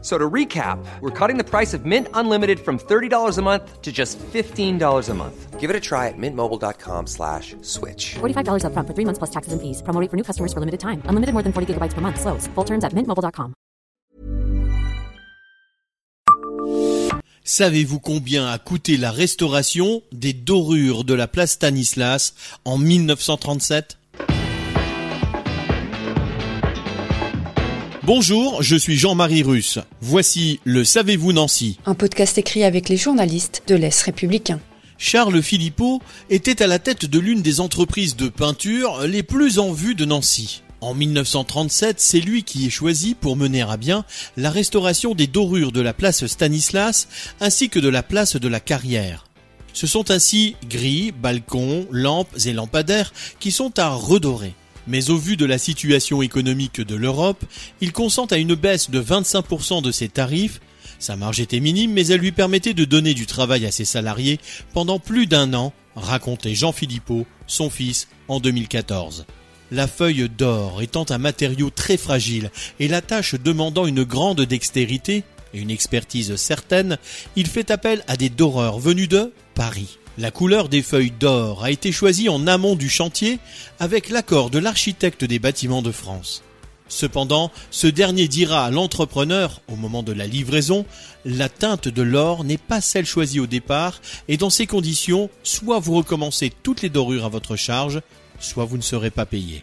So 0.00 0.16
to 0.16 0.30
recap, 0.30 0.78
we're 1.00 1.10
cutting 1.10 1.38
the 1.38 1.44
price 1.44 1.74
of 1.74 1.84
Mint 1.84 2.06
Unlimited 2.14 2.60
from 2.60 2.78
$30 2.78 3.36
a 3.36 3.42
month 3.42 3.82
to 3.82 3.90
just 3.90 4.16
$15 4.18 5.08
a 5.08 5.14
month. 5.14 5.58
Give 5.58 5.70
it 5.70 5.74
a 5.74 5.80
try 5.80 6.06
at 6.06 6.14
mintmobile.com 6.16 7.08
slash 7.08 7.56
switch. 7.62 8.14
$45 8.20 8.62
upfront 8.62 8.86
for 8.86 8.94
three 8.94 9.04
months 9.04 9.18
plus 9.18 9.30
taxes 9.30 9.52
and 9.52 9.60
fees. 9.60 9.82
Promo 9.82 10.00
rate 10.00 10.08
for 10.08 10.16
new 10.16 10.22
customers 10.22 10.52
for 10.52 10.60
limited 10.60 10.78
time. 10.78 11.02
Unlimited 11.06 11.32
more 11.32 11.42
than 11.42 11.52
40 11.52 11.74
gigabytes 11.74 11.94
per 11.94 12.00
month. 12.00 12.20
Slows. 12.20 12.46
Full 12.54 12.64
terms 12.64 12.84
at 12.84 12.92
mintmobile.com. 12.92 13.54
Savez-vous 17.44 17.98
combien 17.98 18.46
a 18.46 18.58
coûté 18.58 18.98
la 18.98 19.10
restauration 19.10 20.02
des 20.12 20.34
dorures 20.34 21.04
de 21.04 21.14
la 21.14 21.26
place 21.26 21.52
Stanislas 21.52 22.34
en 22.66 22.76
1937 22.76 23.97
Bonjour, 28.08 28.62
je 28.62 28.74
suis 28.74 28.96
Jean-Marie 28.96 29.42
Russe. 29.42 29.78
Voici 30.00 30.60
le 30.64 30.82
Savez-vous 30.82 31.34
Nancy 31.34 31.78
Un 31.84 31.92
podcast 31.92 32.38
écrit 32.38 32.64
avec 32.64 32.88
les 32.88 32.96
journalistes 32.96 33.64
de 33.66 33.74
l'Est 33.74 34.00
républicain. 34.00 34.60
Charles 34.96 35.42
Philippot 35.42 36.00
était 36.30 36.62
à 36.62 36.66
la 36.66 36.78
tête 36.78 37.04
de 37.04 37.18
l'une 37.18 37.42
des 37.42 37.60
entreprises 37.60 38.16
de 38.16 38.30
peinture 38.30 39.02
les 39.06 39.22
plus 39.22 39.58
en 39.58 39.72
vue 39.72 39.94
de 39.94 40.06
Nancy. 40.06 40.62
En 40.80 40.94
1937, 40.94 42.00
c'est 42.00 42.20
lui 42.20 42.44
qui 42.44 42.66
est 42.66 42.70
choisi 42.70 43.14
pour 43.14 43.36
mener 43.36 43.60
à 43.60 43.76
bien 43.76 44.06
la 44.38 44.50
restauration 44.50 45.14
des 45.14 45.26
dorures 45.26 45.70
de 45.70 45.82
la 45.82 45.92
place 45.92 46.24
Stanislas 46.24 47.08
ainsi 47.42 47.68
que 47.68 47.78
de 47.78 47.90
la 47.90 48.02
place 48.02 48.36
de 48.36 48.48
la 48.48 48.58
Carrière. 48.58 49.26
Ce 49.74 49.86
sont 49.86 50.10
ainsi 50.10 50.56
grilles, 50.66 51.12
balcons, 51.12 51.86
lampes 51.90 52.38
et 52.46 52.54
lampadaires 52.54 53.12
qui 53.38 53.50
sont 53.50 53.78
à 53.78 53.90
redorer. 53.90 54.54
Mais 54.88 55.10
au 55.10 55.18
vu 55.18 55.36
de 55.36 55.44
la 55.44 55.58
situation 55.58 56.22
économique 56.22 56.80
de 56.80 56.94
l'Europe, 56.94 57.44
il 57.82 57.92
consent 57.92 58.24
à 58.26 58.38
une 58.38 58.54
baisse 58.54 58.90
de 58.90 59.00
25% 59.00 59.82
de 59.82 59.92
ses 59.92 60.08
tarifs. 60.08 60.60
Sa 60.98 61.14
marge 61.14 61.40
était 61.40 61.60
minime, 61.60 61.92
mais 61.92 62.06
elle 62.06 62.20
lui 62.20 62.32
permettait 62.32 62.72
de 62.72 62.86
donner 62.86 63.12
du 63.12 63.26
travail 63.26 63.66
à 63.66 63.70
ses 63.70 63.84
salariés 63.84 64.40
pendant 64.72 64.98
plus 64.98 65.26
d'un 65.26 65.52
an, 65.52 65.74
racontait 65.94 66.54
Jean 66.54 66.72
Philippot, 66.72 67.26
son 67.46 67.68
fils, 67.68 68.08
en 68.28 68.40
2014. 68.40 69.26
La 69.70 69.86
feuille 69.86 70.30
d'or 70.30 70.80
étant 70.80 71.04
un 71.10 71.18
matériau 71.18 71.68
très 71.68 71.98
fragile 71.98 72.50
et 72.80 72.88
la 72.88 73.02
tâche 73.02 73.34
demandant 73.34 73.86
une 73.86 74.04
grande 74.04 74.40
dextérité 74.40 75.22
et 75.52 75.60
une 75.60 75.70
expertise 75.70 76.34
certaine, 76.36 76.96
il 77.36 77.46
fait 77.46 77.70
appel 77.70 78.02
à 78.08 78.16
des 78.16 78.30
doreurs 78.30 78.78
venus 78.78 79.10
de 79.10 79.32
Paris. 79.54 79.98
La 80.18 80.32
couleur 80.32 80.68
des 80.68 80.82
feuilles 80.82 81.12
d'or 81.12 81.62
a 81.62 81.70
été 81.70 81.92
choisie 81.92 82.28
en 82.28 82.48
amont 82.48 82.74
du 82.74 82.88
chantier 82.88 83.38
avec 83.78 84.08
l'accord 84.08 84.50
de 84.50 84.58
l'architecte 84.58 85.24
des 85.24 85.38
bâtiments 85.38 85.80
de 85.80 85.92
France. 85.92 86.42
Cependant, 86.88 87.52
ce 87.70 87.86
dernier 87.86 88.26
dira 88.26 88.64
à 88.64 88.70
l'entrepreneur, 88.72 89.62
au 89.68 89.76
moment 89.76 90.02
de 90.02 90.10
la 90.10 90.26
livraison, 90.26 90.86
la 91.24 91.48
teinte 91.48 91.86
de 91.86 92.02
l'or 92.02 92.42
n'est 92.42 92.58
pas 92.58 92.80
celle 92.80 93.06
choisie 93.06 93.38
au 93.38 93.46
départ, 93.46 94.00
et 94.26 94.36
dans 94.36 94.50
ces 94.50 94.66
conditions, 94.66 95.30
soit 95.44 95.78
vous 95.78 95.94
recommencez 95.94 96.50
toutes 96.64 96.82
les 96.82 96.88
dorures 96.88 97.24
à 97.24 97.28
votre 97.28 97.54
charge, 97.54 98.00
soit 98.40 98.64
vous 98.64 98.76
ne 98.76 98.82
serez 98.82 99.12
pas 99.12 99.26
payé. 99.26 99.62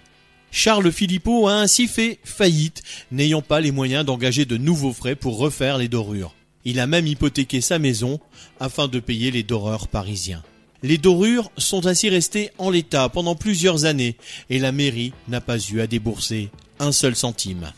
Charles 0.52 0.90
Philippot 0.90 1.50
a 1.50 1.56
ainsi 1.56 1.86
fait 1.86 2.20
faillite, 2.24 2.82
n'ayant 3.12 3.42
pas 3.42 3.60
les 3.60 3.74
moyens 3.74 4.06
d'engager 4.06 4.46
de 4.46 4.56
nouveaux 4.56 4.94
frais 4.94 5.16
pour 5.16 5.38
refaire 5.38 5.78
les 5.78 5.90
dorures. 5.90 6.34
Il 6.66 6.80
a 6.80 6.88
même 6.88 7.06
hypothéqué 7.06 7.62
sa 7.62 7.80
maison 7.80 8.20
afin 8.60 8.88
de 8.88 9.00
payer 9.00 9.30
les 9.30 9.44
doreurs 9.44 9.88
parisiens. 9.88 10.44
Les 10.84 10.98
dorures 10.98 11.52
sont 11.58 11.86
ainsi 11.86 12.10
restées 12.10 12.52
en 12.58 12.70
l'état 12.70 13.08
pendant 13.10 13.36
plusieurs 13.36 13.86
années 13.86 14.18
et 14.50 14.60
la 14.60 14.72
mairie 14.72 15.14
n'a 15.28 15.42
pas 15.42 15.58
eu 15.58 15.80
à 15.80 15.88
débourser 15.88 16.50
un 16.80 16.92
seul 16.92 17.16
centime. 17.16 17.72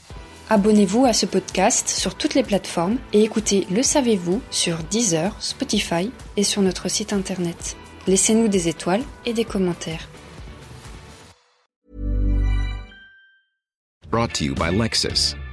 Abonnez-vous 0.50 1.06
à 1.06 1.12
ce 1.12 1.25
podcast 1.25 1.89
sur 1.89 2.16
toutes 2.16 2.34
les 2.34 2.44
plateformes 2.44 2.97
et 3.12 3.22
écoutez 3.23 3.67
Le 3.69 3.84
Savez-vous 3.84 4.41
sur 4.50 4.78
Deezer, 4.89 5.35
Spotify 5.41 6.09
et 6.38 6.44
sur 6.44 6.62
notre 6.62 6.89
site 6.89 7.12
internet. 7.12 7.75
Laissez-nous 8.07 8.47
des 8.47 8.69
étoiles 8.69 9.03
et 9.25 9.33
des 9.33 9.44
commentaires. 9.44 10.07
Brought 14.09 14.33
to 14.33 14.45
you 14.45 14.56
by 14.56 14.72
Lexus. 14.72 15.35